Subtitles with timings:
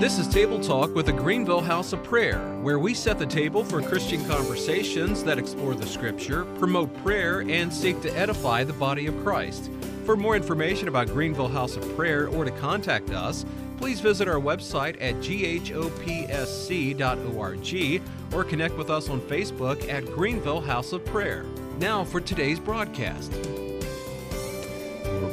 [0.00, 3.64] This is Table Talk with the Greenville House of Prayer, where we set the table
[3.64, 9.08] for Christian conversations that explore the Scripture, promote prayer, and seek to edify the body
[9.08, 9.72] of Christ.
[10.04, 13.44] For more information about Greenville House of Prayer or to contact us,
[13.78, 15.52] please visit our website at ghopsc.org
[18.32, 21.44] or connect with us on Facebook at Greenville House of Prayer.
[21.80, 23.32] Now for today's broadcast.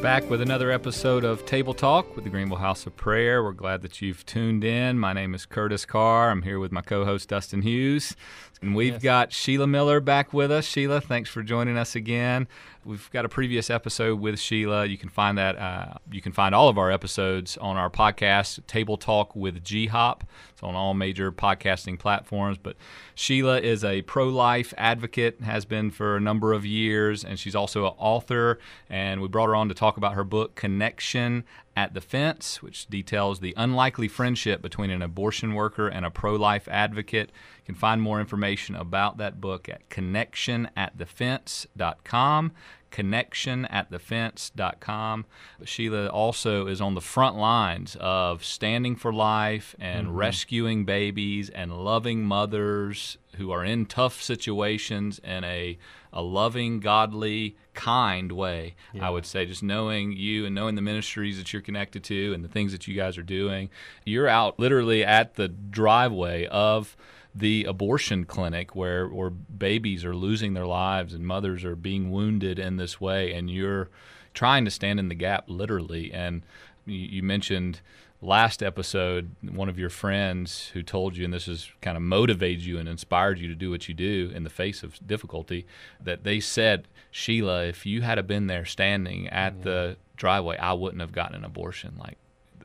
[0.06, 3.44] Back with another episode of Table Talk with the Greenville House of Prayer.
[3.44, 5.00] We're glad that you've tuned in.
[5.00, 6.30] My name is Curtis Carr.
[6.30, 8.16] I'm here with my co host, Dustin Hughes.
[8.62, 9.02] And we've yes.
[9.02, 10.64] got Sheila Miller back with us.
[10.66, 12.48] Sheila, thanks for joining us again.
[12.86, 14.86] We've got a previous episode with Sheila.
[14.86, 15.58] You can find that.
[15.58, 19.88] Uh, you can find all of our episodes on our podcast, Table Talk with G
[19.88, 20.24] Hop.
[20.52, 22.60] It's on all major podcasting platforms.
[22.60, 22.76] But
[23.16, 27.88] Sheila is a pro-life advocate, has been for a number of years, and she's also
[27.88, 28.60] an author.
[28.88, 31.44] And we brought her on to talk about her book, Connection
[31.76, 36.68] at the Fence, which details the unlikely friendship between an abortion worker and a pro-life
[36.70, 37.32] advocate.
[37.58, 42.52] You can find more information about that book at connectionatthefence.com
[42.96, 45.26] connectionatthefence.com.
[45.66, 50.16] Sheila also is on the front lines of standing for life and mm-hmm.
[50.16, 55.78] rescuing babies and loving mothers who are in tough situations in a,
[56.14, 58.76] a loving, godly, kind way.
[58.94, 59.08] Yeah.
[59.08, 62.46] I would say, just knowing you and knowing the ministries that you're connected to and
[62.46, 63.70] the things that you guys are doing.
[64.06, 66.96] You're out literally at the driveway of
[67.36, 72.58] the abortion clinic where where babies are losing their lives and mothers are being wounded
[72.58, 73.90] in this way and you're
[74.34, 76.44] trying to stand in the gap literally and
[76.86, 77.82] you, you mentioned
[78.22, 82.64] last episode one of your friends who told you and this has kind of motivated
[82.64, 85.66] you and inspired you to do what you do in the face of difficulty
[86.02, 89.64] that they said Sheila if you had been there standing at yeah.
[89.64, 92.18] the driveway I wouldn't have gotten an abortion like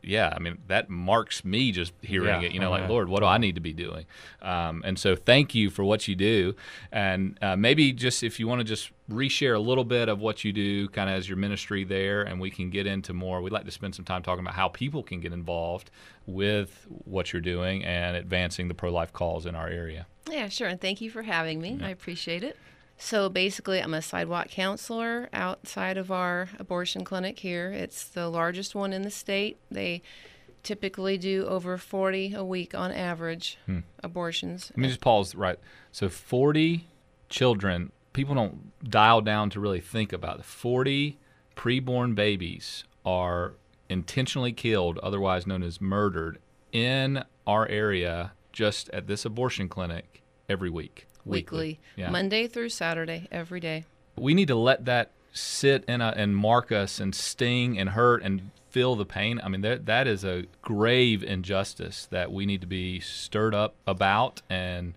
[0.03, 2.49] yeah, I mean that marks me just hearing yeah.
[2.49, 2.53] it.
[2.53, 2.89] You know, oh, like yeah.
[2.89, 4.07] Lord, what do I need to be doing?
[4.43, 6.55] Um, and so, thank you for what you do.
[6.93, 10.45] And uh, maybe just if you want to just reshare a little bit of what
[10.45, 13.41] you do, kind of as your ministry there, and we can get into more.
[13.41, 15.91] We'd like to spend some time talking about how people can get involved
[16.27, 20.07] with what you're doing and advancing the pro-life cause in our area.
[20.31, 20.69] Yeah, sure.
[20.69, 21.79] And thank you for having me.
[21.81, 21.87] Yeah.
[21.87, 22.57] I appreciate it.
[23.03, 27.73] So basically, I'm a sidewalk counselor outside of our abortion clinic here.
[27.73, 29.57] It's the largest one in the state.
[29.71, 30.03] They
[30.63, 33.81] typically do over 40 a week on average hmm.
[34.05, 34.71] abortions.
[34.73, 35.59] Let me just pause right.
[35.91, 36.89] So 40
[37.31, 40.45] children, people don't dial down to really think about it.
[40.45, 41.19] 40
[41.57, 43.55] preborn babies are
[43.89, 46.39] intentionally killed, otherwise known as murdered,
[46.71, 52.11] in our area just at this abortion clinic every week weekly, yeah.
[52.11, 53.85] Monday through Saturday, every day.
[54.17, 58.23] We need to let that sit in a, and mark us and sting and hurt
[58.23, 59.41] and feel the pain.
[59.43, 63.75] I mean, that that is a grave injustice that we need to be stirred up
[63.87, 64.95] about, and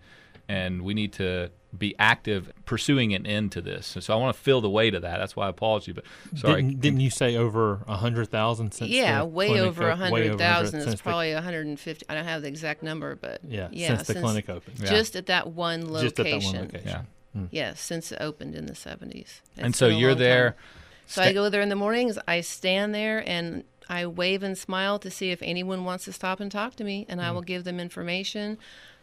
[0.48, 3.96] and we need to be active pursuing an end to this.
[3.96, 5.18] And so I want to feel the weight of that.
[5.18, 5.94] That's why I apologize you.
[5.96, 8.92] But sorry, didn't, didn't you say over a hundred thousand since?
[8.92, 10.88] Yeah, way over a hundred thousand.
[10.88, 12.06] It's probably a hundred and fifty.
[12.10, 15.16] I don't have the exact number, but yeah, yeah since, since the clinic opened, just
[15.16, 16.10] at that one location.
[16.10, 16.84] Just at that one location.
[16.86, 17.02] Yeah.
[17.36, 17.48] Mm.
[17.52, 19.42] Yes, since it opened in the seventies.
[19.58, 20.52] And so you're there.
[20.52, 20.60] Time.
[21.08, 22.18] So I go there in the mornings.
[22.28, 26.40] I stand there and I wave and smile to see if anyone wants to stop
[26.40, 27.24] and talk to me, and mm.
[27.24, 28.58] I will give them information.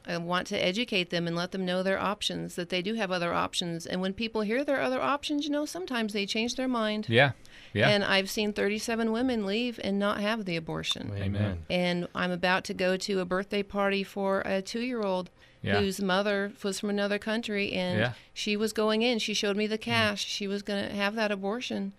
[0.07, 3.11] I want to educate them and let them know their options, that they do have
[3.11, 3.87] other options.
[3.87, 7.07] And when people hear their other options, you know, sometimes they change their mind.
[7.09, 7.33] Yeah.
[7.73, 7.89] Yeah.
[7.89, 11.13] And I've seen 37 women leave and not have the abortion.
[11.17, 11.65] Amen.
[11.69, 15.31] And I'm about to go to a birthday party for a two year old
[15.63, 15.79] yeah.
[15.79, 18.13] whose mother was from another country and yeah.
[18.33, 19.19] she was going in.
[19.19, 19.83] She showed me the mm.
[19.83, 20.25] cash.
[20.25, 20.29] Mm.
[20.29, 21.93] She was going to have that abortion.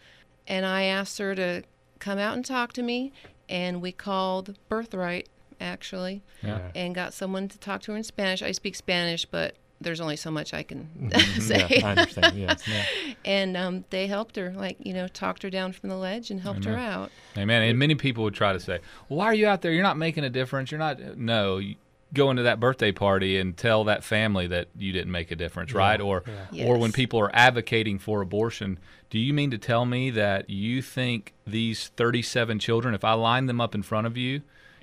[0.48, 1.64] And I asked her to
[2.00, 3.14] come out and talk to me.
[3.48, 5.30] And we called Birthright
[5.62, 6.72] actually, yeah.
[6.76, 8.42] and got someone to talk to her in Spanish.
[8.42, 11.42] I speak Spanish, but there's only so much I can mm-hmm.
[11.42, 11.68] say.
[11.70, 12.38] Yeah, I understand.
[12.38, 12.68] Yes.
[12.68, 12.86] Yeah.
[13.26, 16.40] and um, they helped her, like you know, talked her down from the ledge and
[16.40, 16.74] helped Amen.
[16.74, 17.12] her out.
[17.38, 17.64] Amen.
[17.64, 18.80] And many people would try to say,
[19.10, 19.72] "Well, why are you out there?
[19.72, 20.72] You're not making a difference.
[20.72, 21.58] You're not." No.
[21.58, 21.76] You,
[22.14, 25.72] go into that birthday party and tell that family that you didn't make a difference,
[25.72, 26.02] yeah, right?
[26.02, 26.46] Or yeah.
[26.52, 26.68] yes.
[26.68, 28.80] or when people are advocating for abortion,
[29.10, 33.46] do you mean to tell me that you think these 37 children if I line
[33.46, 34.42] them up in front of you,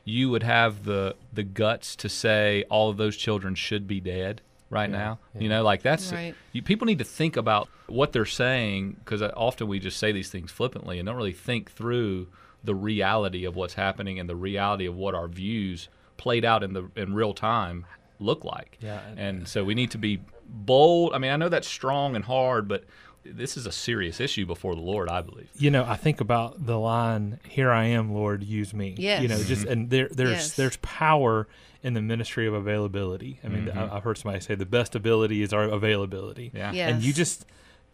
[0.08, 4.40] you would have the the guts to say all of those children should be dead
[4.70, 5.18] right yeah, now.
[5.34, 5.40] Yeah.
[5.42, 6.34] You know, like that's right.
[6.52, 10.12] you, people need to think about what they're saying because uh, often we just say
[10.12, 12.28] these things flippantly and don't really think through
[12.64, 16.72] the reality of what's happening and the reality of what our views played out in
[16.72, 17.84] the in real time
[18.18, 18.78] look like.
[18.80, 21.12] Yeah, and so we need to be bold.
[21.12, 22.84] I mean, I know that's strong and hard, but
[23.24, 25.48] this is a serious issue before the Lord, I believe.
[25.58, 29.22] You know, I think about the line, "Here I am, Lord, use me." Yes.
[29.22, 29.72] You know, just Mm-hmm.
[29.72, 30.56] and there there's Yes.
[30.56, 31.46] there's power
[31.82, 33.40] in the ministry of availability.
[33.44, 33.78] I mean, Mm-hmm.
[33.78, 36.50] I, I've heard somebody say the best ability is our availability.
[36.54, 36.72] Yeah.
[36.72, 36.92] Yes.
[36.94, 37.44] And you just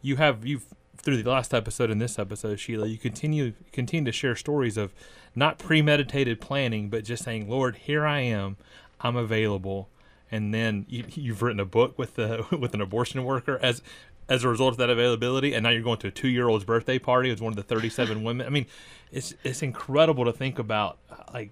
[0.02, 0.66] you have you've
[0.96, 4.92] through the last episode and this episode, Sheila, you continue continue to share stories of
[5.34, 8.56] not premeditated planning, but just saying, "Lord, here I am.
[9.00, 9.88] I'm available."
[10.30, 13.82] And then you, you've written a book with the with an abortion worker as
[14.28, 16.64] as a result of that availability, and now you're going to a two year old's
[16.64, 18.46] birthday party with one of the 37 women.
[18.46, 18.66] I mean,
[19.12, 20.98] it's it's incredible to think about.
[21.32, 21.50] Like,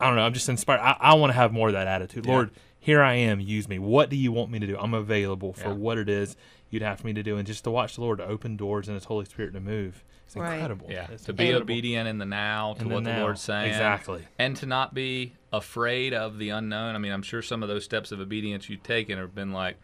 [0.00, 0.22] I don't know.
[0.22, 0.80] I'm just inspired.
[0.80, 2.26] I, I want to have more of that attitude.
[2.26, 2.32] Yeah.
[2.32, 2.50] Lord,
[2.80, 3.40] here I am.
[3.40, 3.78] Use me.
[3.78, 4.76] What do you want me to do?
[4.78, 5.74] I'm available for Yeah.
[5.74, 6.36] what it is
[6.70, 8.94] you'd have for me to do, and just to watch the Lord open doors and
[8.94, 10.04] His Holy Spirit to move.
[10.26, 10.54] It's Right.
[10.54, 10.86] incredible.
[10.90, 13.22] Yeah, It's to be obedient in the now to In what the now.
[13.22, 13.70] Lord's saying.
[13.70, 14.24] Exactly.
[14.38, 16.94] And to not be afraid of the unknown.
[16.94, 19.78] I mean, I'm sure some of those steps of obedience you've taken have been like,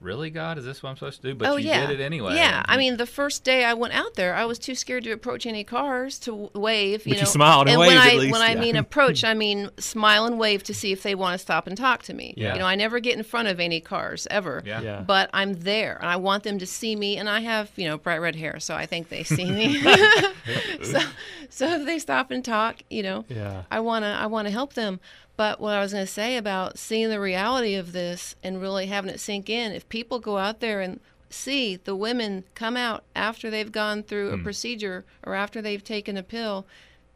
[0.00, 1.34] really, God, is this what I'm supposed to do?
[1.34, 2.34] But oh you yeah, did it anyway.
[2.34, 5.10] Yeah, I mean, the first day I went out there, I was too scared to
[5.12, 7.06] approach any cars to wave.
[7.06, 8.60] You But you know, smiled and when waved I at least, when I yeah.
[8.60, 11.76] mean approach, I mean smile and wave to see if they want to stop and
[11.76, 12.34] talk to me.
[12.36, 12.54] Yeah.
[12.54, 14.62] You know, I never get in front of any cars ever.
[14.64, 14.80] Yeah.
[14.80, 15.00] Yeah.
[15.06, 17.98] But I'm there, and I want them to see me, and I have you know
[17.98, 19.82] bright red hair, so I think they see me.
[20.82, 21.00] so,
[21.50, 23.62] so if they stop and talk, you know, Yeah.
[23.70, 25.00] I wanna I wanna help them.
[25.38, 29.08] But what I was gonna say about seeing the reality of this and really having
[29.08, 30.98] it sink in, if people go out there and
[31.30, 34.40] see the women come out after they've gone through Hmm.
[34.40, 36.66] a procedure or after they've taken a pill,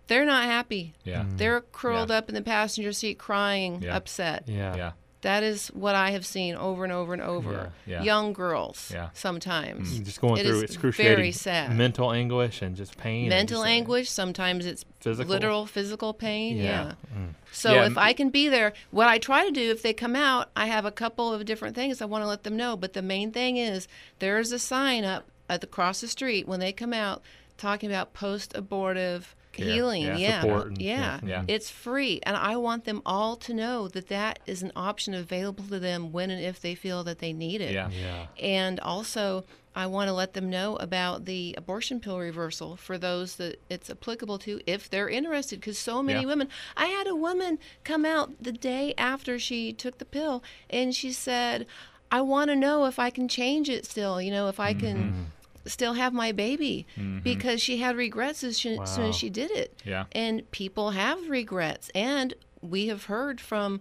[0.07, 0.95] they're not happy.
[1.05, 1.25] yeah.
[1.37, 2.19] They're curled Yeah.
[2.19, 3.97] up in the passenger seat crying, Yeah.
[3.97, 4.45] upset.
[4.47, 4.77] Yeah.
[4.77, 4.93] Yeah.
[5.23, 7.73] That is what I have seen over and over and over.
[7.87, 7.99] Yeah.
[7.99, 8.03] Yeah.
[8.03, 9.11] Young girls Yeah.
[9.15, 9.99] sometimes.
[10.01, 11.77] Just going It through is excruciating very sad.
[11.77, 13.29] mental anguish and just pain.
[13.29, 15.31] Mental just, uh, anguish, sometimes it's Physical?
[15.33, 16.57] literal physical pain.
[16.57, 16.63] Yeah.
[16.65, 16.93] Yeah.
[17.17, 17.29] Mm.
[17.53, 19.93] So Yeah, if m- I can be there, what I try to do if they
[19.93, 22.77] come out, I have a couple of different things I want to let them know.
[22.77, 23.87] But the main thing is
[24.19, 27.23] there is a sign up at the across the street when they come out
[27.59, 29.67] talking about post abortive Care.
[29.67, 30.03] healing.
[30.03, 30.17] Yeah.
[30.17, 30.41] Yeah.
[30.41, 31.21] Support and- yeah.
[31.23, 31.29] yeah.
[31.29, 31.45] Yeah.
[31.49, 32.21] It's free.
[32.25, 36.11] And I want them all to know that that is an option available to them
[36.13, 37.73] when and if they feel that they need it.
[37.73, 37.91] Yeah.
[37.91, 38.27] Yeah.
[38.41, 39.45] And also,
[39.75, 43.89] I want to let them know about the abortion pill reversal for those that it's
[43.89, 45.61] applicable to if they're interested.
[45.61, 46.27] Because so many Yeah.
[46.27, 50.95] women, I had a woman come out the day after she took the pill and
[50.95, 51.67] she said,
[52.11, 54.97] I want to know if I can change it still, you know, if I can
[54.97, 55.23] Mm-hmm.
[55.65, 56.87] Still have my baby
[57.23, 59.81] because she had regrets as, she, as soon as she did it.
[59.85, 60.05] Yeah.
[60.13, 61.91] And people have regrets.
[61.95, 63.81] And we have heard from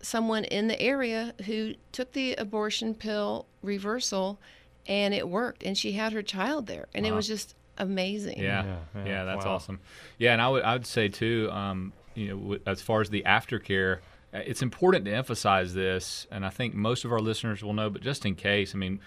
[0.00, 4.38] someone in the area who took the abortion pill reversal
[4.86, 5.62] and it worked.
[5.62, 6.86] And she had her child there.
[6.94, 8.38] And it was just amazing.
[8.38, 9.24] Yeah, Yeah, yeah, yeah.
[9.24, 9.54] that's Wow.
[9.54, 9.80] awesome.
[10.18, 13.08] Yeah, and I would I would say too, um, you know, w- as far as
[13.10, 13.98] the aftercare,
[14.34, 17.88] uh, it's important to emphasize this, and I think most of our listeners will know,
[17.88, 19.00] but just in case, I mean,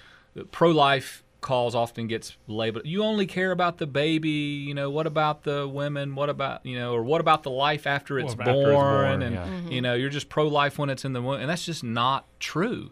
[0.51, 5.05] pro life cause often gets labeled you only care about the baby you know what
[5.05, 6.15] about the women?
[6.15, 8.75] What about you know or what about the life after it's, Well, born, after it's
[8.75, 9.45] born, and yeah.
[9.45, 9.71] Mm-hmm.
[9.71, 12.25] you know you're just pro life when it's in the womb and that's just not
[12.39, 12.89] true.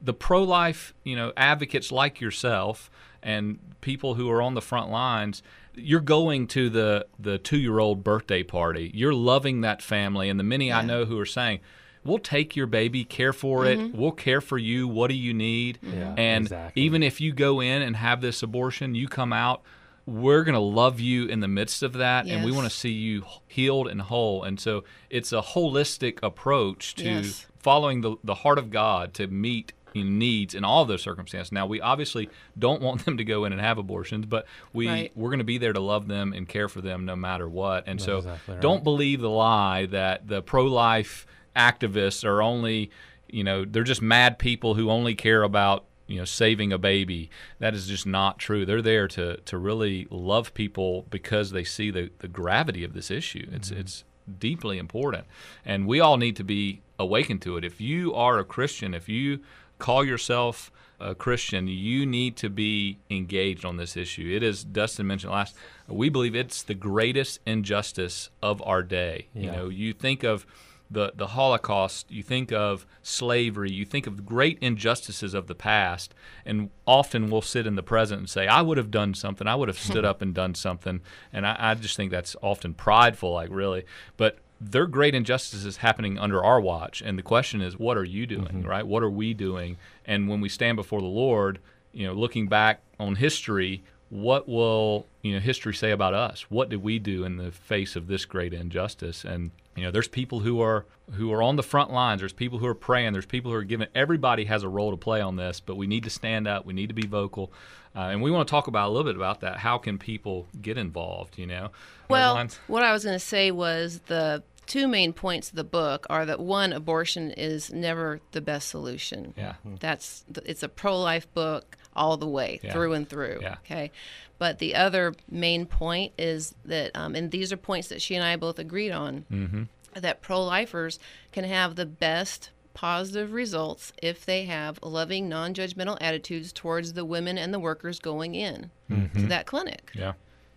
[0.00, 2.88] The pro life you know advocates like yourself
[3.20, 5.42] and people who are on the front lines
[5.74, 8.92] you're going to the the 2-year-old birthday party.
[8.94, 11.58] You're loving that family and the many I know who are saying
[12.08, 13.96] we'll take your baby care for it mm-hmm.
[13.98, 16.82] we'll care for you what do you need Yeah, and exactly.
[16.82, 19.62] even if you go in and have this abortion you come out
[20.06, 22.88] we're going to love you in the midst of that and we want to see
[22.92, 27.46] you healed and whole and so it's a holistic approach to Yes.
[27.58, 31.80] following the, the heart of god to meet needs in all those circumstances now we
[31.80, 35.12] obviously don't want them to go in and have abortions but we Right.
[35.16, 37.84] we're going to be there to love them and care for them no matter what
[37.88, 38.62] and so exactly right.
[38.62, 41.26] don't believe the lie that the pro-life
[41.58, 42.90] activists are only
[43.28, 47.30] you know they're just mad people who only care about you know saving a baby
[47.58, 51.90] that is just not true they're there to to really love people because they see
[51.90, 53.80] the the gravity of this issue it's mm-hmm.
[53.80, 54.04] it's
[54.38, 55.26] deeply important
[55.64, 59.08] and we all need to be awakened to it if you are a christian if
[59.08, 59.40] you
[59.78, 64.32] call yourself a Christian, you need to be engaged on this issue.
[64.34, 65.56] It is Dustin mentioned last.
[65.86, 69.28] We believe it's the greatest injustice of our day.
[69.32, 70.44] You know, you think of
[70.90, 76.14] the the Holocaust, you think of slavery, you think of great injustices of the past,
[76.46, 79.46] and often we'll sit in the present and say, "I would have done something.
[79.46, 81.00] I would have stood up and done something."
[81.32, 83.84] And I, I just think that's often prideful, like really,
[84.16, 84.38] but.
[84.60, 88.26] There are great injustices happening under our watch, and the question is, what are you
[88.26, 88.68] doing, mm-hmm.
[88.68, 88.84] right?
[88.84, 89.76] What are we doing?
[90.04, 91.60] And when we stand before the Lord,
[91.92, 96.46] you know, looking back on history, what will you know history say about us?
[96.48, 99.24] What did we do in the face of this great injustice?
[99.24, 102.20] And you know, there's people who are who are on the front lines.
[102.20, 103.12] There's people who are praying.
[103.12, 103.88] There's people who are giving.
[103.94, 106.66] Everybody has a role to play on this, but we need to stand up.
[106.66, 107.52] We need to be vocal,
[107.94, 109.58] uh, and we want to talk about a little bit about that.
[109.58, 111.38] How can people get involved?
[111.38, 111.70] You know.
[112.08, 116.06] Well, what I was going to say was the two main points of the book
[116.10, 119.32] are that one, abortion is never the best solution.
[119.36, 119.54] Yeah.
[119.80, 122.72] That's it's a pro-life book all the way yeah.
[122.72, 123.38] through and through.
[123.42, 123.56] Yeah.
[123.64, 123.90] Okay.
[124.38, 128.24] But the other main point is that, um, and these are points that she and
[128.24, 129.62] I both agreed on, mm-hmm.
[129.94, 130.98] that pro lifers
[131.32, 137.04] can have the best positive results if they have loving, non judgmental attitudes towards the
[137.04, 139.20] women and the workers going in mm-hmm.
[139.20, 139.90] to that clinic.
[139.94, 140.12] Yeah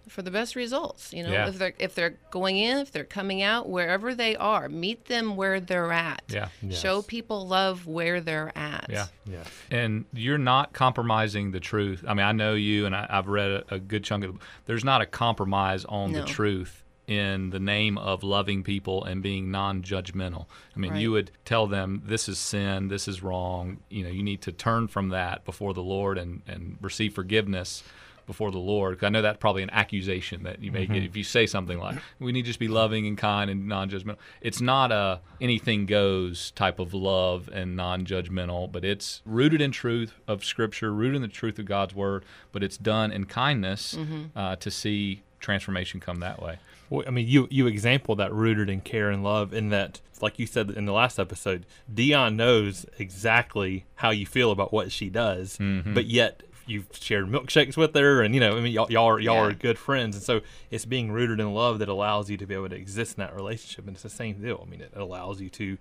[0.07, 1.13] for the best results.
[1.13, 1.47] You know, yeah.
[1.47, 5.35] if they're if they're going in, if they're coming out, wherever they are, meet them
[5.35, 6.23] where they're at.
[6.27, 6.49] Yeah.
[6.61, 6.79] Yes.
[6.79, 8.87] Show people love where they're at.
[8.89, 9.07] Yeah.
[9.25, 9.43] Yeah.
[9.69, 12.03] And you're not compromising the truth.
[12.07, 14.33] I mean, I know you, and I, have read a, a, good chunk of.
[14.33, 16.21] The, there's not a compromise on no.
[16.21, 20.45] the truth in the name of loving people and being non-judgmental.
[20.75, 21.01] I mean, right.
[21.01, 23.79] you would tell them this is sin, this is wrong.
[23.89, 27.83] You know, you need to turn from that before the Lord and and receive forgiveness
[28.25, 28.95] before the Lord.
[28.95, 30.93] Because I know that's probably an accusation that you may mm-hmm.
[30.93, 33.67] get if you say something like, "We need to just be loving and kind and
[33.67, 39.71] non-judgmental." It's not a anything goes type of love and non-judgmental, but it's rooted in
[39.71, 43.95] truth of Scripture, rooted in the truth of God's Word, but it's done in kindness
[43.95, 44.37] mm-hmm.
[44.37, 46.59] uh, to see transformation come that way.
[46.89, 50.37] Well, I mean, you you example that rooted in care and love, in that, like
[50.37, 55.09] you said in the last episode, Dion knows exactly how you feel about what she
[55.09, 55.93] does, mm-hmm.
[55.93, 59.19] but yet you've shared milkshakes with her, and you know, I mean, y'all, y'all are
[59.19, 59.41] y'all Yeah.
[59.49, 62.53] are good friends, and so it's being rooted in love that allows you to be
[62.53, 64.63] able to exist in that relationship, and it's the same deal.
[64.65, 65.77] I mean, it allows you to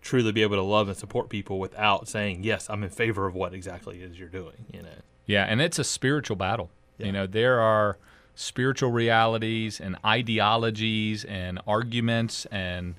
[0.00, 3.34] truly be able to love and support people without saying, "Yes, I'm in favor of
[3.34, 4.88] what exactly it is you're doing." You know,
[5.26, 6.70] Yeah, and it's a spiritual battle.
[6.98, 7.06] Yeah.
[7.06, 7.98] You know, there are
[8.34, 12.94] spiritual realities and ideologies and arguments and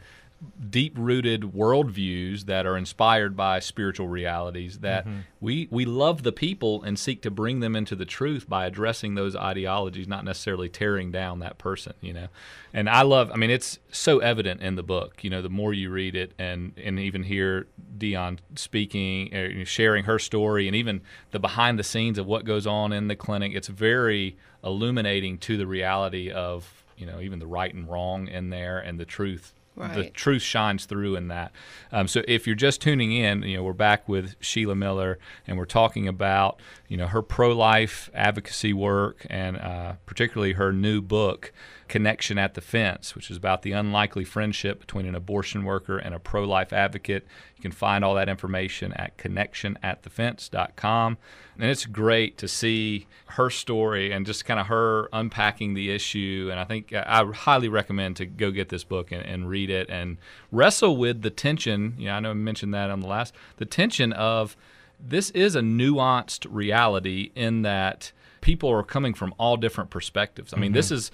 [0.70, 5.20] deep rooted worldviews that are inspired by spiritual realities that Mm-hmm.
[5.40, 9.16] we, we love the people and seek to bring them into the truth by addressing
[9.16, 12.28] those ideologies, not necessarily tearing down that person, you know.
[12.74, 15.74] And I love I mean it's so evident in the book, you know, the more
[15.74, 17.68] you read it and, and even hear
[17.98, 22.68] Dion speaking or sharing her story and even the behind the scenes of what goes
[22.68, 27.48] on in the clinic, it's very illuminating to the reality of, you know, even the
[27.48, 29.54] right and wrong in there and the truth
[29.88, 31.52] the truth shines through in that.
[31.92, 35.58] Um, so if you're just tuning in, you know we're back with Sheila Miller, and
[35.58, 41.52] we're talking about you know her pro-life advocacy work, and uh, particularly her new book,
[41.90, 46.16] Connection at the Fence, which is about the unlikely friendship between an abortion worker and
[46.16, 47.26] a pro-life advocate.
[47.58, 51.18] You can find all that information at connectionatthefence.com.
[51.58, 56.48] And it's great to see her story and just kind of her unpacking the issue.
[56.52, 59.70] And I think uh, I highly recommend to go get this book and, and read
[59.70, 60.18] it and
[60.52, 61.96] wrestle with the tension.
[61.98, 64.56] You know, I know I mentioned that on the last, the tension of
[65.00, 70.54] this is a nuanced reality in that people are coming from all different perspectives.
[70.54, 70.96] I mean, this mm-hmm.
[70.96, 71.12] is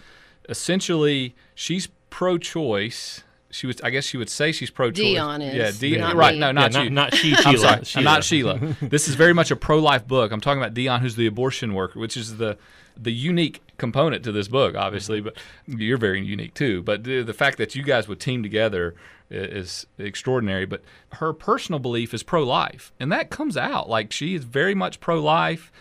[0.49, 3.23] essentially she's pro-choice.
[3.51, 4.97] She was, I guess, she would say she's pro-choice.
[4.97, 6.01] Dion is, yeah, Dion.
[6.01, 6.33] not right?
[6.33, 6.39] me.
[6.39, 6.89] No, not Yeah, you.
[6.89, 7.57] not, not she, I'm Sheila.
[7.57, 7.99] sorry, Sheila.
[7.99, 8.57] I'm not Sheila.
[8.81, 10.31] this is very much a pro-life book.
[10.31, 12.57] I'm talking about Dion, who's the abortion worker, which is the
[12.97, 15.21] the unique component to this book, obviously.
[15.21, 15.73] Mm-hmm.
[15.73, 16.81] But you're very unique too.
[16.81, 18.95] But the, the fact that you guys would team together
[19.29, 20.65] is extraordinary.
[20.65, 20.81] But
[21.13, 25.71] her personal belief is pro-life, and that comes out like she is very much pro-life,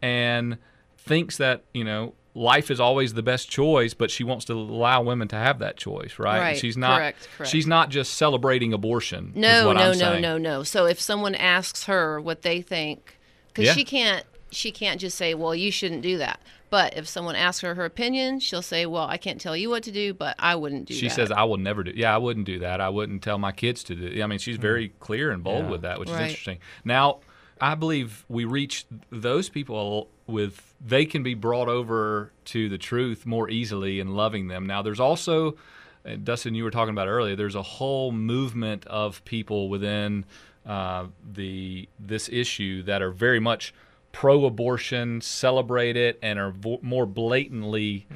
[0.00, 0.56] and
[0.98, 5.02] thinks that you know life is always the best choice, but she wants to allow
[5.02, 6.38] women to have that choice, right?
[6.38, 6.98] Right, She's not.
[6.98, 7.52] correct, correct.
[7.52, 9.32] She's not just celebrating abortion.
[9.34, 10.62] is No, what no, no, no, no.
[10.62, 13.74] So if someone asks her what they think, because Yeah.
[13.74, 17.60] she can't, she can't just say, "Well, you shouldn't do that." But if someone asks
[17.60, 20.54] her her opinion, she'll say, "Well, I can't tell you what to do, but I
[20.54, 21.00] wouldn't do that.
[21.00, 22.80] She that." says, "I will never do." Yeah, I wouldn't do that.
[22.80, 24.22] I wouldn't tell my kids to do.
[24.22, 24.62] I mean, she's hmm.
[24.62, 25.70] very clear and bold Yeah.
[25.70, 26.22] with that, which Right.
[26.22, 26.58] is interesting.
[26.84, 27.20] Now,
[27.60, 33.24] I believe we reach those people with they can be brought over to the truth
[33.26, 34.66] more easily in loving them.
[34.66, 35.56] Now, there's also,
[36.04, 37.36] and Dustin, you were talking about earlier.
[37.36, 40.24] There's a whole movement of people within
[40.66, 43.74] uh, the this issue that are very much
[44.12, 48.06] pro-abortion, celebrate it, and are vo- more blatantly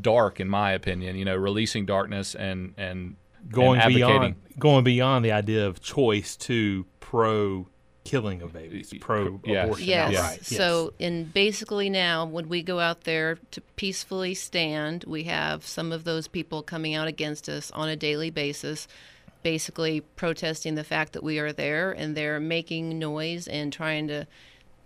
[0.00, 1.16] dark, in my opinion.
[1.16, 3.16] You know, releasing darkness and and
[3.50, 7.68] going and beyond going beyond the idea of choice to pro
[8.06, 9.64] killing of babies, pro Yes.
[9.64, 10.14] abortion Yes.
[10.14, 10.46] outright.
[10.46, 15.92] So, in basically now, when we go out there to peacefully stand, we have some
[15.92, 18.88] of those people coming out against us on a daily basis,
[19.42, 24.26] basically protesting the fact that we are there, and they're making noise and trying to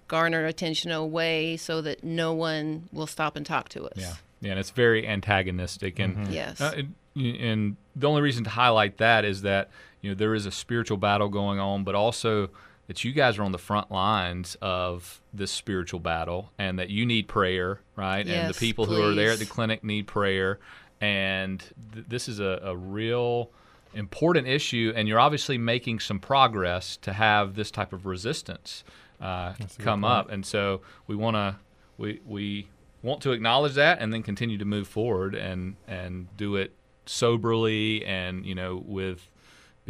[0.09, 3.93] garner attention away so that no one will stop and talk to us.
[3.97, 6.33] Yeah, yeah, and it's very antagonistic, and mm-hmm.
[6.33, 6.83] yes, uh,
[7.17, 10.97] and the only reason to highlight that is that you know there is a spiritual
[10.97, 12.51] battle going on, but also
[12.91, 17.07] that you guys are on the front lines of this spiritual battle, and that you
[17.07, 18.27] need prayer, right?
[18.27, 18.97] Yes, and the people please.
[18.97, 20.59] who are there at the clinic need prayer,
[21.01, 23.53] and th- this is a, a real
[23.95, 28.83] important issue, and you're obviously making some progress to have this type of resistance
[29.21, 31.55] uh, come up, and so we want to
[31.97, 32.67] we we
[33.05, 36.73] want to acknowledge that, and then continue to move forward and and do it
[37.07, 39.29] soberly and you know with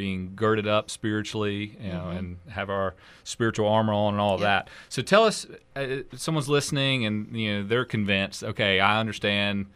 [0.00, 2.16] being girded up spiritually, you know, mm-hmm.
[2.16, 4.70] and have our spiritual armor on and all of that.
[4.88, 8.42] So tell us, uh, someone's listening and you know they're convinced.
[8.42, 9.66] Okay, I understand.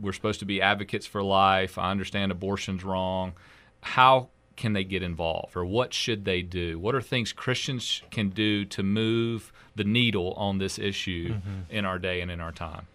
[0.00, 1.78] We're supposed to be advocates for life.
[1.78, 3.34] I understand abortion's wrong.
[3.80, 6.76] How can they get involved, or what should they do?
[6.80, 11.60] What are things Christians can do to move the needle on this issue mm-hmm.
[11.70, 12.88] in our day and in our time?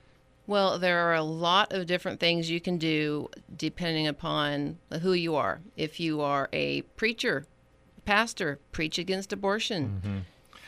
[0.47, 5.35] Well, there are a lot of different things you can do depending upon who you
[5.35, 5.61] are.
[5.75, 7.45] If you are a preacher,
[8.05, 10.01] pastor, preach against abortion.
[10.03, 10.17] Mm-hmm.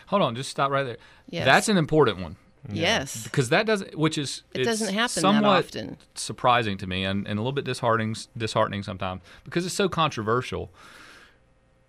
[0.08, 0.98] Hold on, just stop right there.
[1.30, 1.46] Yes.
[1.46, 2.38] That's an important one.
[2.70, 3.24] Yes.
[3.24, 5.98] Because that doesn't, which is it doesn't happen somewhat that often.
[6.16, 10.70] surprising to me and, and a little bit disheartening, disheartening sometimes because it's so controversial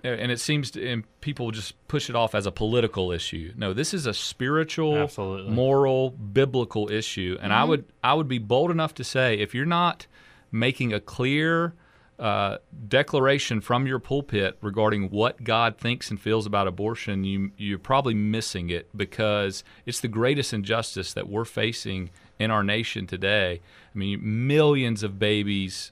[0.04, 3.52] and it seems to, and people just push it off as a political issue.
[3.56, 5.52] No, this is a spiritual, Absolutely.
[5.52, 7.60] moral, biblical issue, and mm-hmm.
[7.60, 10.06] I would I would be bold enough to say if you're not
[10.52, 11.74] making a clear
[12.18, 17.78] uh, declaration from your pulpit regarding what God thinks and feels about abortion, you you're
[17.78, 23.60] probably missing it because it's the greatest injustice that we're facing in our nation today.
[23.92, 25.90] I mean, millions of babies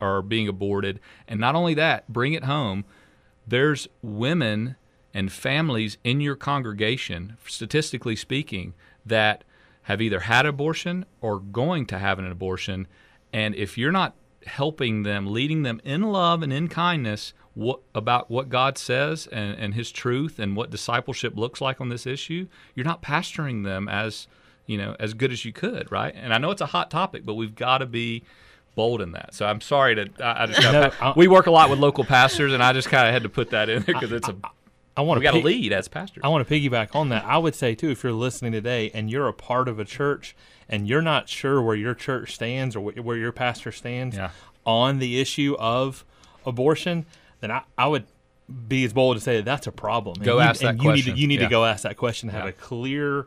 [0.00, 0.98] are being aborted,
[1.28, 2.84] and not only that, bring it home
[3.46, 4.76] there's women
[5.14, 8.74] and families in your congregation, statistically speaking,
[9.04, 9.44] that
[9.82, 12.86] have either had abortion or going to have an abortion.
[13.32, 14.14] And if you're not
[14.46, 19.56] helping them, leading them in love and in kindness what, about what God says and,
[19.58, 23.88] and His truth and what discipleship looks like on this issue, you're not pastoring them
[23.88, 24.26] as
[24.66, 26.14] you know as good as you could, right?
[26.14, 28.24] And I know it's a hot topic, but we've got to be
[28.76, 29.34] bold in that.
[29.34, 30.08] So I'm sorry to.
[30.22, 33.08] I, I just no, we work a lot with local pastors, and I just kind
[33.08, 34.36] of had to put that in there because it's a.
[34.96, 35.20] I want to.
[35.20, 36.22] We got to lead as pastors.
[36.22, 37.24] I want to piggyback on that.
[37.24, 40.36] I would say too, if you're listening today and you're a part of a church
[40.68, 44.30] and you're not sure where your church stands or where your pastor stands yeah.
[44.64, 46.04] on the issue of
[46.46, 47.04] abortion,
[47.40, 48.06] then I, I would
[48.68, 50.22] be as bold to say that that's a problem.
[50.22, 51.06] Go and ask you, that you question.
[51.06, 51.46] Need to, you need yeah.
[51.46, 52.28] to go ask that question.
[52.28, 52.50] And have yeah.
[52.50, 53.26] a clear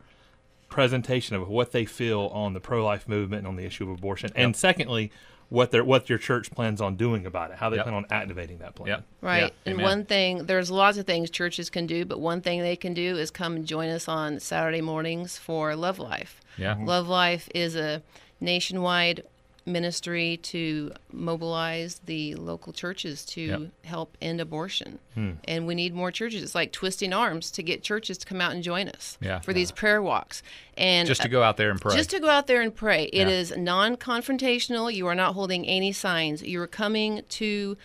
[0.69, 4.29] presentation of what they feel on the pro-life movement and on the issue of abortion.
[4.35, 4.45] Yep.
[4.45, 5.11] And secondly,
[5.49, 7.85] what their what your church plans on doing about it, how they yep.
[7.85, 8.87] plan on activating that plan.
[8.87, 9.03] Yep.
[9.21, 9.41] Right.
[9.43, 9.53] Yep.
[9.65, 9.83] And Amen.
[9.83, 13.17] one thing, there's lots of things churches can do, but one thing they can do
[13.17, 16.39] is come and join us on Saturday mornings for Love Life.
[16.57, 16.75] Yeah.
[16.79, 18.03] Love Life is a
[18.39, 19.23] nationwide
[19.65, 23.61] ministry to mobilize the local churches to yep.
[23.83, 24.99] help end abortion.
[25.13, 25.31] Hmm.
[25.45, 26.43] And we need more churches.
[26.43, 29.39] It's like twisting arms to get churches to come out and join us yeah.
[29.39, 30.41] for these prayer walks.
[30.77, 31.95] And just to go out there and pray.
[31.95, 33.05] Just to go out there and pray.
[33.05, 33.33] It yeah.
[33.33, 34.93] is non-confrontational.
[34.93, 36.41] You are not holding any signs.
[36.41, 37.77] You are coming to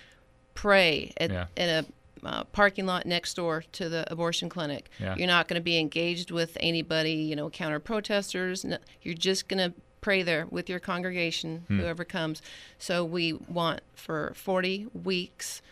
[0.55, 1.47] pray at, yeah.
[1.57, 1.87] at a
[2.25, 4.89] uh, parking lot next door to the abortion clinic.
[4.99, 5.15] Yeah.
[5.17, 8.65] You're not going to be engaged with anybody, you know, counter protesters.
[8.65, 11.81] No, you're just going to pray there with your congregation, hmm.
[11.81, 12.43] whoever comes.
[12.79, 15.63] So we want for 40 weeks,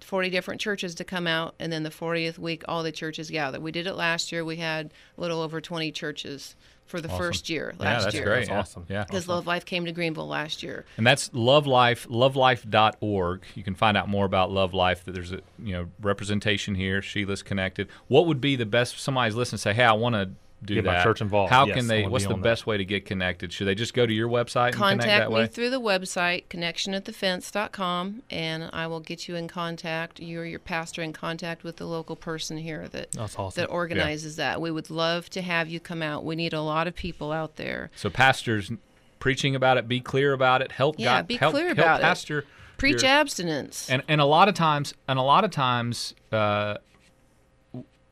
[0.00, 3.60] 40 different churches to come out, and then the 40th week, all the churches gather.
[3.60, 4.42] We did it last year.
[4.42, 7.18] We had a little over 20 churches for the awesome.
[7.18, 8.24] first year last yeah, that's year.
[8.24, 8.48] Great.
[8.48, 8.86] That's awesome.
[8.88, 9.04] Yeah.
[9.04, 9.34] Because awesome.
[9.34, 10.86] Love Life came to Greenville last year.
[10.96, 13.42] And that's Love Life, lovelife.org.
[13.54, 15.04] You can find out more about Love Life.
[15.04, 17.02] That there's a you know representation here.
[17.02, 17.88] Sheila's connected.
[18.08, 18.98] What would be the best?
[18.98, 19.58] Somebody's listening.
[19.58, 20.30] Say, hey, I want to
[20.64, 20.98] do get that.
[20.98, 21.52] my church involved.
[21.52, 22.06] How yes, can they?
[22.06, 22.70] What's the best that.
[22.70, 23.52] way to get connected?
[23.52, 25.46] Should they just go to your website and contact connect that me way?
[25.46, 30.20] through the website connectionatthefence.com, and I will get you in contact.
[30.20, 33.60] You or your pastor in contact with the local person here that That's awesome.
[33.60, 34.52] that organizes yeah.
[34.52, 34.60] that.
[34.60, 36.24] We would love to have you come out.
[36.24, 37.90] We need a lot of people out there.
[37.96, 38.70] So pastors
[39.18, 42.00] preaching about it, be clear about it, help yeah, God, be help, clear help about
[42.00, 42.40] pastor.
[42.40, 42.46] it.
[42.76, 43.88] Preach your, abstinence.
[43.88, 46.78] And and a lot of times, and a lot of times, uh,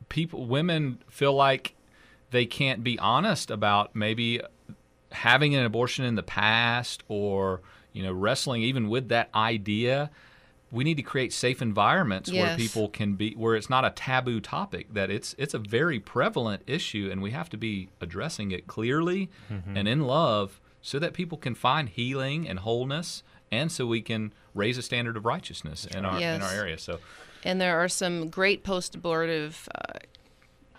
[0.08, 1.74] people, women feel like
[2.32, 4.40] they can't be honest about maybe
[5.12, 7.60] having an abortion in the past or
[7.92, 10.10] you know wrestling even with that idea
[10.70, 12.42] we need to create safe environments yes.
[12.42, 16.00] where people can be where it's not a taboo topic that it's it's a very
[16.00, 19.76] prevalent issue and we have to be addressing it clearly mm-hmm.
[19.76, 24.32] and in love so that people can find healing and wholeness and so we can
[24.54, 26.36] raise a standard of righteousness in our yes.
[26.36, 26.98] in our area so
[27.44, 29.98] and there are some great post abortive uh,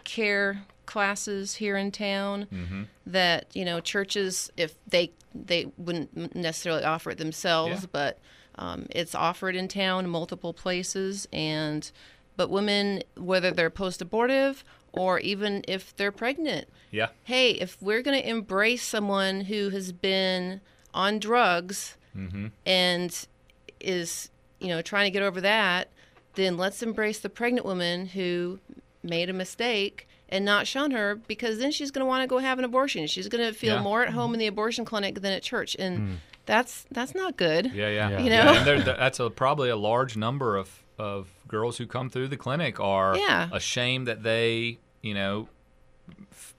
[0.04, 2.84] care classes here in town mm-hmm.
[3.06, 7.88] that you know churches if they they wouldn't necessarily offer it themselves yeah.
[7.92, 8.20] but
[8.56, 11.92] um, it's offered in town multiple places and
[12.36, 18.20] but women whether they're post-abortive or even if they're pregnant yeah hey if we're going
[18.20, 20.62] to embrace someone who has been
[20.94, 22.48] on drugs mm-hmm.
[22.66, 23.28] and
[23.80, 25.90] is you know trying to get over that
[26.36, 28.60] then let's embrace the pregnant woman who
[29.04, 32.40] made a mistake and not shun her because then she's going to want to go
[32.40, 33.06] have an abortion.
[33.06, 33.84] She's going to feel yeah.
[33.84, 36.16] more at home in the abortion clinic than at church, and mm.
[36.48, 37.72] that's that's not good.
[37.72, 38.20] Yeah, yeah, yeah.
[38.20, 42.10] you know, yeah, there, that's a, probably a large number of of girls who come
[42.10, 43.48] through the clinic are yeah.
[43.52, 45.48] ashamed that they, you know,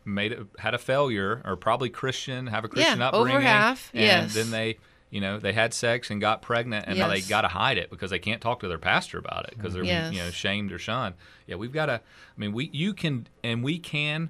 [0.04, 3.90] made it, had a failure or probably Christian, have a Christian yeah, upbringing, over half,
[3.92, 4.34] and yes.
[4.34, 4.78] then they
[5.14, 7.07] you know they had sex and got pregnant and yes.
[7.07, 9.55] now they got to hide it because they can't talk to their pastor about it
[9.57, 10.12] because they're yes.
[10.12, 11.14] you know shamed or shunned
[11.46, 12.00] yeah we've got to i
[12.40, 14.29] mean we you can and we can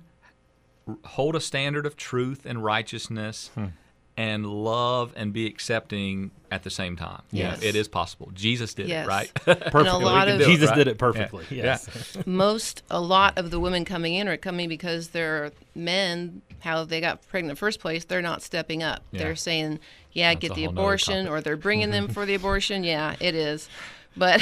[1.06, 3.66] hold a standard of truth and righteousness hmm.
[4.16, 7.22] And love and be accepting at the same time.
[7.32, 7.62] Yes.
[7.62, 8.30] it is possible.
[8.32, 9.04] Jesus did yes.
[9.06, 9.32] it, right?
[9.44, 10.32] perfectly.
[10.32, 10.76] Of, Jesus right?
[10.76, 11.44] did it perfectly.
[11.50, 11.64] Yeah.
[11.64, 12.12] Yes.
[12.14, 12.22] Yeah.
[12.26, 17.00] Most, a lot of the women coming in are coming because their men, how they
[17.00, 19.02] got pregnant in the first place, they're not stepping up.
[19.10, 19.20] Yeah.
[19.20, 19.80] They're saying,
[20.12, 22.84] yeah, That's get the abortion, or they're bringing them for the abortion.
[22.84, 23.68] Yeah, it is.
[24.16, 24.40] But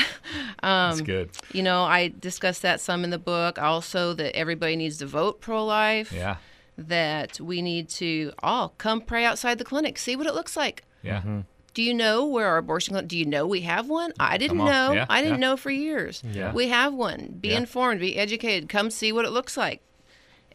[0.62, 1.30] um, That's good.
[1.52, 3.58] You know, I discussed that some in the book.
[3.58, 6.12] Also, that everybody needs to vote pro-life.
[6.12, 6.36] Yeah.
[6.78, 10.84] That we need to all come pray outside the clinic, see what it looks like.
[11.02, 11.18] Yeah.
[11.18, 11.40] Mm-hmm.
[11.74, 13.08] Do you know where our abortion clinic?
[13.08, 14.12] Do you know we have one?
[14.20, 14.92] I didn't know.
[14.92, 15.48] Yeah, I didn't yeah.
[15.48, 16.22] know for years.
[16.30, 16.52] Yeah.
[16.52, 17.38] We have one.
[17.40, 17.58] Be yeah.
[17.58, 18.00] informed.
[18.00, 18.68] Be educated.
[18.68, 19.82] Come see what it looks like,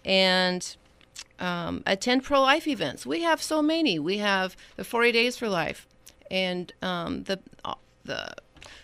[0.06, 0.76] and
[1.40, 3.06] um, attend pro life events.
[3.06, 4.00] We have so many.
[4.00, 5.88] We have the 40 Days for Life,
[6.30, 7.76] and um, the uh,
[8.06, 8.36] the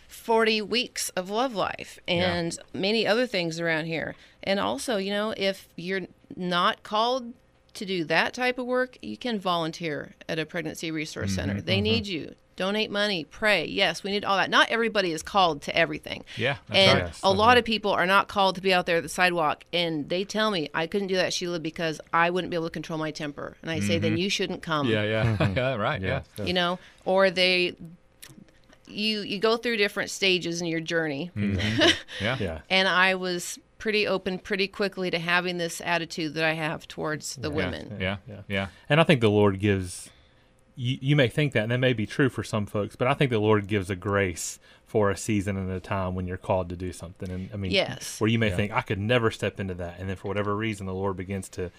[0.07, 2.79] 40 weeks of love life and yeah.
[2.79, 4.15] many other things around here.
[4.43, 6.01] And also, you know, if you're
[6.35, 7.33] not called
[7.75, 11.61] to do that type of work, you can volunteer at a pregnancy resource mm-hmm, center.
[11.61, 11.83] They mm-hmm.
[11.83, 13.65] need you donate money, pray.
[13.65, 14.49] Yes, we need all that.
[14.49, 16.23] Not everybody is called to everything.
[16.37, 17.19] Yeah, and right.
[17.23, 19.65] a lot of people are not called to be out there at the sidewalk.
[19.73, 22.71] And they tell me I couldn't do that, Sheila, because I wouldn't be able to
[22.71, 23.57] control my temper.
[23.61, 23.87] And I mm-hmm.
[23.87, 24.19] say, then mm-hmm.
[24.19, 24.87] you shouldn't come.
[24.87, 25.53] Yeah, yeah, mm-hmm.
[25.57, 26.01] yeah, right.
[26.01, 26.21] Yeah.
[26.37, 27.75] yeah, you know, or they.
[28.85, 31.31] You you go through different stages in your journey.
[31.35, 31.89] Mm-hmm.
[32.23, 32.59] yeah, yeah.
[32.69, 37.35] And I was pretty open pretty quickly to having this attitude that I have towards
[37.35, 37.55] the yeah.
[37.55, 37.97] women.
[37.99, 38.67] Yeah, yeah, yeah.
[38.87, 40.09] And I think the Lord gives
[40.77, 43.13] you, you may think that, and that may be true for some folks, but I
[43.13, 46.69] think the Lord gives a grace for a season and a time when you're called
[46.69, 47.29] to do something.
[47.29, 48.21] And I mean, yes.
[48.21, 48.55] where you may yeah.
[48.55, 49.99] think, I could never step into that.
[49.99, 51.69] And then for whatever reason, the Lord begins to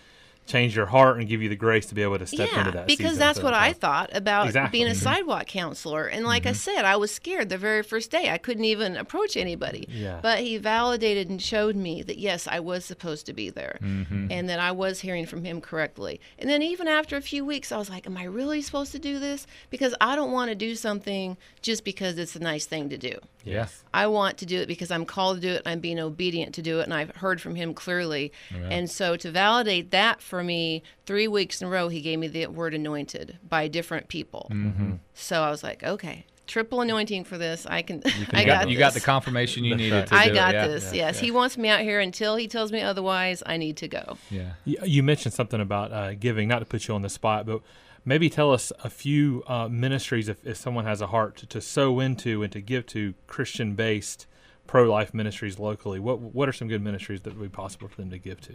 [0.47, 2.71] change your heart and give you the grace to be able to step yeah, into
[2.73, 2.87] that.
[2.87, 4.79] Because that's what I thought about exactly.
[4.79, 5.03] being a mm-hmm.
[5.03, 6.07] sidewalk counselor.
[6.07, 6.51] And like mm-hmm.
[6.51, 8.31] I said, I was scared the very first day.
[8.31, 9.89] I couldn't even approach anybody.
[9.89, 10.21] Yeah.
[10.23, 14.31] But he validated and showed me that yes, I was supposed to be there, mm-hmm.
[14.31, 16.21] and that I was hearing from him correctly.
[16.39, 18.99] And then even after a few weeks, I was like, "Am I really supposed to
[18.99, 22.91] do this?" Because I don't want to do something just because it's a nice thing
[22.91, 23.19] to do.
[23.45, 23.83] Yes.
[23.93, 25.63] I want to do it because I'm called to do it.
[25.67, 28.33] I'm being obedient to do it, and I've heard from him clearly.
[28.51, 32.29] And so to validate that for me, three weeks in a row, he gave me
[32.29, 34.49] the word anointed by different people.
[34.51, 34.95] Mm-hmm.
[35.15, 37.67] So I was like, okay, triple anointing for this.
[37.67, 38.01] I can.
[38.03, 38.69] can I you got.
[38.71, 40.13] you got the confirmation you needed.
[40.13, 40.59] I do got it.
[40.59, 40.67] Yeah.
[40.67, 40.85] this.
[40.85, 41.07] Yeah.
[41.07, 41.21] Yes, yeah.
[41.23, 43.43] he wants me out here until he tells me otherwise.
[43.45, 44.19] I need to go.
[44.31, 44.53] Yeah.
[44.65, 46.49] You mentioned something about uh, giving.
[46.49, 47.61] Not to put you on the spot, but
[48.05, 51.61] maybe tell us a few uh, ministries if, if someone has a heart to, to
[51.61, 54.27] sow into and to give to Christian based
[54.67, 56.01] pro life ministries locally.
[56.01, 58.55] What what are some good ministries that would be possible for them to give to?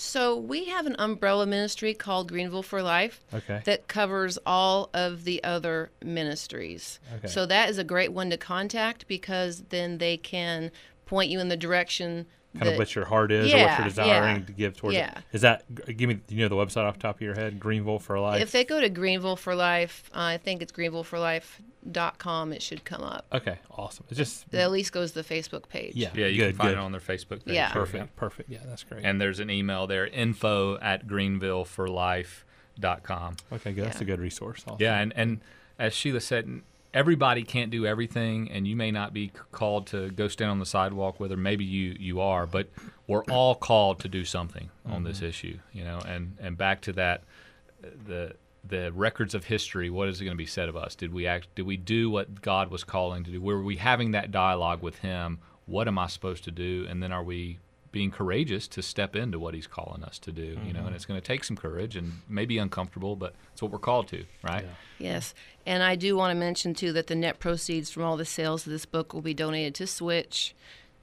[0.00, 3.62] So we have an umbrella ministry called Greenville for Life okay.
[3.64, 7.00] that covers all of the other ministries.
[7.16, 7.26] Okay.
[7.26, 10.70] So that is a great one to contact because then they can
[11.08, 13.88] point you in the direction kind of what your heart is yeah, or what you're
[13.88, 15.18] desiring yeah, to give towards yeah.
[15.18, 15.24] it.
[15.32, 15.64] Is that
[15.96, 17.60] give me you know the website off the top of your head?
[17.60, 18.40] Greenville for Life.
[18.40, 22.52] If they go to Greenville for Life, uh, I think it's greenvilleforlife.com.
[22.52, 23.26] It should come up.
[23.32, 24.06] Okay, awesome.
[24.10, 25.94] It just it at least goes to the Facebook page.
[25.94, 26.78] Yeah, yeah, you good, can find good.
[26.78, 27.54] it on their Facebook page.
[27.54, 28.48] Yeah, perfect, perfect.
[28.50, 29.04] Yeah, that's great.
[29.04, 33.36] And there's an email there, info at greenvilleforlife.com.
[33.52, 33.84] Okay, good.
[33.84, 34.64] That's a good resource.
[34.66, 34.82] Also.
[34.82, 35.40] Yeah, and and
[35.78, 36.62] as Sheila said
[36.94, 40.66] everybody can't do everything and you may not be called to go stand on the
[40.66, 42.68] sidewalk whether maybe you you are but
[43.06, 45.04] we're all called to do something on mm-hmm.
[45.04, 47.22] this issue you know and and back to that
[48.06, 48.34] the
[48.68, 50.94] the records of history what is it going to be said of us?
[50.94, 53.40] Did we act did we do what god was calling to do?
[53.40, 55.38] Were we having that dialogue with him?
[55.66, 56.86] What am i supposed to do?
[56.88, 57.58] And then are we
[57.90, 60.66] being courageous to step into what he's calling us to do, mm-hmm.
[60.66, 60.96] you know, and mm-hmm.
[60.96, 64.24] it's going to take some courage and maybe uncomfortable, but it's what we're called to,
[64.42, 64.64] right?
[64.64, 65.12] Yeah.
[65.14, 65.34] Yes.
[65.64, 68.66] And I do want to mention too that the net proceeds from all the sales
[68.66, 70.54] of this book will be donated to Switch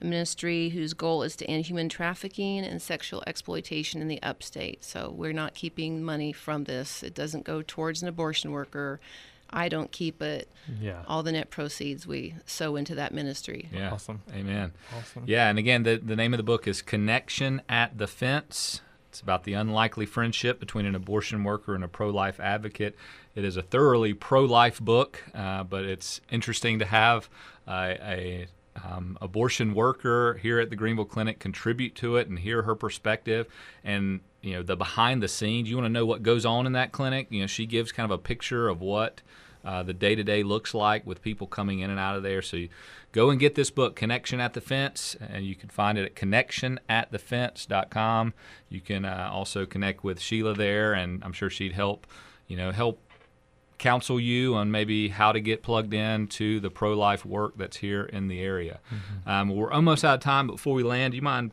[0.01, 4.83] a ministry whose goal is to end human trafficking and sexual exploitation in the upstate.
[4.83, 7.01] So we're not keeping money from this.
[7.01, 8.99] It doesn't go towards an abortion worker.
[9.55, 10.49] I don't keep it.
[10.79, 11.03] Yeah.
[11.07, 13.69] All the net proceeds we sow into that ministry.
[13.71, 13.91] Yeah.
[13.91, 14.21] Awesome.
[14.33, 14.73] Amen.
[14.95, 15.23] Awesome.
[15.25, 18.81] Yeah, and again, the, the name of the book is Connection at the Fence.
[19.09, 22.97] It's about the unlikely friendship between an abortion worker and a pro life advocate.
[23.33, 27.29] It is a thoroughly pro life book, uh, but it's interesting to have
[27.65, 28.47] uh, a
[28.83, 33.47] um, abortion worker here at the Greenville Clinic contribute to it and hear her perspective
[33.85, 35.69] and you know the behind the scenes.
[35.69, 37.27] You want to know what goes on in that clinic.
[37.29, 39.21] You know, she gives kind of a picture of what
[39.65, 42.41] uh, the day to day looks like with people coming in and out of there.
[42.41, 42.65] So
[43.11, 46.15] go and get this book, Connection at the Fence, and you can find it at
[46.15, 48.33] connectionatthefence.com.
[48.69, 52.05] You can uh, also connect with Sheila there, and I'm sure she'd help.
[52.47, 52.99] You know, help
[53.77, 57.77] counsel you on maybe how to get plugged in to the pro life work that's
[57.77, 58.79] here in the area.
[58.93, 59.29] Mm-hmm.
[59.29, 60.47] Um, we're almost out of time.
[60.47, 61.51] But before we land, do you mind?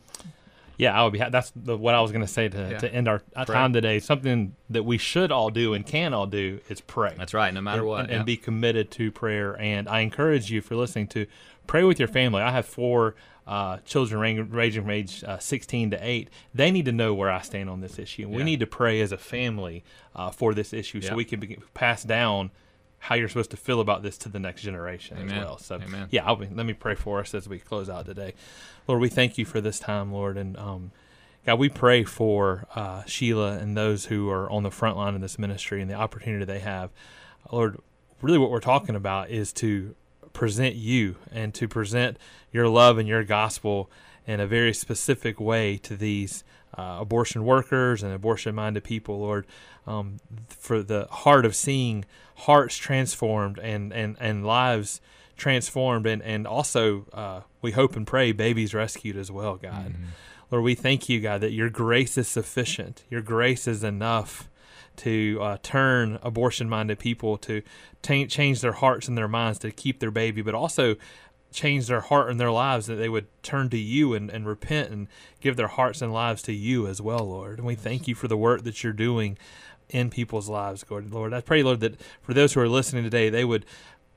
[0.83, 1.21] Yeah, I would be.
[1.21, 2.79] That's the, what I was going to say to, yeah.
[2.79, 3.45] to end our pray.
[3.45, 4.01] time today.
[4.01, 7.15] Something that we should all do and can all do is pray.
[7.17, 8.01] That's right, no matter and, what.
[8.01, 8.17] And, yeah.
[8.17, 9.57] and, be committed to prayer.
[9.61, 11.27] And I encourage you, for listening, to
[11.69, 12.43] pray with your family.
[12.43, 13.15] I have four
[13.47, 17.41] uh, children ranging from age uh, 16 to 8, they need to know where I
[17.43, 18.23] stand on this issue.
[18.23, 18.39] And yeah.
[18.39, 21.59] we need to pray as a family uh, for this issue so we can be,
[21.75, 22.51] pass down
[23.03, 25.37] how you're supposed to feel about this to the next generation Amen.
[25.37, 25.59] as well.
[25.59, 26.07] So, Amen.
[26.13, 28.33] yeah, be, let me pray for us as we close out today.
[28.87, 30.37] Lord, we thank you for this time, Lord.
[30.39, 30.93] And um,
[31.45, 35.21] God, we pray for uh, Sheila and those who are on the front line of
[35.21, 36.91] this ministry and the opportunity they have.
[37.51, 37.81] Lord,
[38.21, 39.97] really what we're talking about is to
[40.33, 42.19] present you and to present
[42.53, 43.91] your love and your gospel
[44.27, 46.45] in a very specific way to these
[46.77, 49.47] uh, abortion workers and abortion minded people, Lord,
[49.87, 52.05] um, for the heart of seeing
[52.37, 55.01] hearts transformed and, and, and lives
[55.37, 59.93] transformed, and, and also, uh, we hope and pray, babies rescued as well, God.
[59.93, 60.05] Mm-hmm.
[60.51, 63.05] Lord, we thank you, God, that your grace is sufficient.
[63.11, 64.49] Your grace is enough
[64.97, 67.63] to uh, turn abortion minded people to
[68.03, 70.97] t- change their hearts and their minds to keep their baby, but also
[71.53, 74.91] change their heart and their lives that they would turn to you and, and repent
[74.91, 75.09] and
[75.41, 77.59] give their hearts and lives to you as well, Lord.
[77.59, 79.39] And we thank you for the work that you're doing
[79.89, 81.13] in people's lives, Lord.
[81.13, 83.67] Lord, I pray, Lord, that for those who are listening today, they would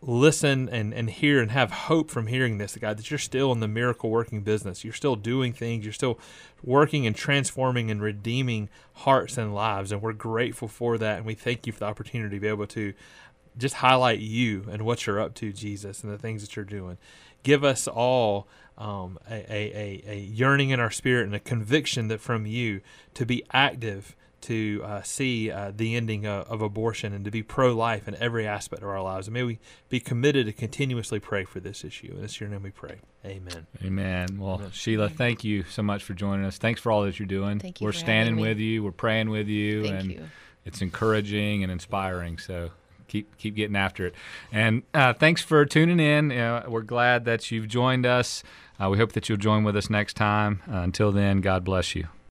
[0.01, 3.59] listen and, and hear and have hope from hearing this, God, that you're still in
[3.59, 4.83] the miracle working business.
[4.83, 5.83] You're still doing things.
[5.83, 6.19] You're still
[6.63, 9.91] working and transforming and redeeming hearts and lives.
[9.91, 11.17] And we're grateful for that.
[11.17, 12.93] And we thank you for the opportunity to be able to
[13.57, 16.97] just highlight you and what you're up to, Jesus, and the things that you're doing.
[17.43, 22.19] Give us all um, a, a, a, yearning in our spirit and a conviction that
[22.19, 22.81] from you
[23.13, 27.41] to be active to uh, see uh, the ending of, of, abortion and to be
[27.41, 29.27] pro life in every aspect of our lives.
[29.27, 32.11] And may we be committed to continuously pray for this issue.
[32.15, 32.99] And it's your name we pray.
[33.25, 33.65] Amen.
[33.83, 34.37] Amen.
[34.37, 34.71] Well, Amen.
[34.71, 36.59] Sheila, thank you so much for joining us.
[36.59, 37.57] Thanks for all that you're doing.
[37.57, 40.29] Thank you We're standing with you, we're praying with you, thank and you.
[40.63, 42.37] it's encouraging and inspiring.
[42.37, 42.69] So
[43.07, 44.15] keep keep getting after it.
[44.51, 46.29] And uh, thanks for tuning in.
[46.67, 48.43] We're glad that you've joined us.
[48.81, 50.61] Uh, we hope that you'll join with us next time.
[50.69, 52.07] Uh, until then, God bless you.